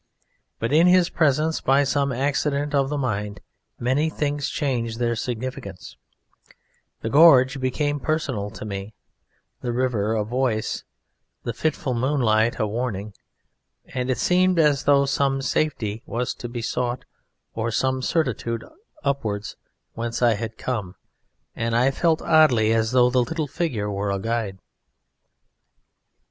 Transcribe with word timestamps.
But 0.57 0.73
in 0.73 0.87
his 0.87 1.11
presence 1.11 1.61
by 1.61 1.83
some 1.83 2.11
accident 2.11 2.73
of 2.73 2.89
the 2.89 2.97
mind 2.97 3.39
many 3.79 4.09
things 4.09 4.49
changed 4.49 4.97
their 4.97 5.15
significance: 5.15 5.95
the 7.01 7.09
gorge 7.11 7.59
became 7.59 7.99
personal 7.99 8.49
to 8.49 8.65
me, 8.65 8.95
the 9.61 9.71
river 9.71 10.15
a 10.15 10.23
voice, 10.23 10.83
the 11.43 11.53
fitful 11.53 11.93
moonlight 11.93 12.59
a 12.59 12.65
warning, 12.65 13.13
and 13.93 14.09
it 14.09 14.17
seemed 14.17 14.57
as 14.57 14.85
though 14.85 15.05
some 15.05 15.39
safety 15.39 16.01
was 16.07 16.33
to 16.33 16.49
be 16.49 16.63
sought, 16.63 17.05
or 17.53 17.69
some 17.69 18.01
certitude, 18.01 18.65
upwards, 19.03 19.55
whence 19.93 20.23
I 20.23 20.33
had 20.33 20.57
come, 20.57 20.95
and 21.55 21.75
I 21.75 21.91
felt 21.91 22.23
oddly 22.23 22.73
as 22.73 22.91
though 22.91 23.11
the 23.11 23.21
little 23.21 23.47
figure 23.47 23.91
were 23.91 24.09
a 24.09 24.17
guide. 24.17 24.57